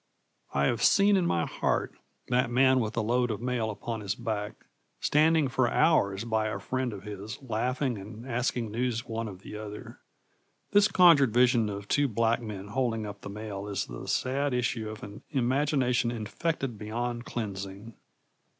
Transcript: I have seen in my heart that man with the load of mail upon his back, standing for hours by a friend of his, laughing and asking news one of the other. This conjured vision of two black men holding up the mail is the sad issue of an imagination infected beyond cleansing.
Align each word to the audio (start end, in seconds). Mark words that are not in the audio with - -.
I 0.51 0.65
have 0.65 0.81
seen 0.81 1.15
in 1.15 1.27
my 1.27 1.45
heart 1.45 1.93
that 2.29 2.49
man 2.49 2.79
with 2.79 2.95
the 2.95 3.03
load 3.03 3.29
of 3.29 3.39
mail 3.39 3.69
upon 3.69 4.01
his 4.01 4.15
back, 4.15 4.65
standing 4.99 5.47
for 5.47 5.69
hours 5.69 6.23
by 6.23 6.47
a 6.47 6.57
friend 6.57 6.91
of 6.91 7.03
his, 7.03 7.39
laughing 7.39 7.99
and 7.99 8.25
asking 8.25 8.71
news 8.71 9.05
one 9.05 9.27
of 9.27 9.43
the 9.43 9.55
other. 9.57 9.99
This 10.71 10.87
conjured 10.87 11.35
vision 11.35 11.69
of 11.69 11.87
two 11.87 12.07
black 12.07 12.41
men 12.41 12.69
holding 12.69 13.05
up 13.05 13.21
the 13.21 13.29
mail 13.29 13.67
is 13.67 13.85
the 13.85 14.07
sad 14.07 14.55
issue 14.55 14.89
of 14.89 15.03
an 15.03 15.21
imagination 15.33 16.09
infected 16.09 16.79
beyond 16.79 17.25
cleansing. 17.25 17.93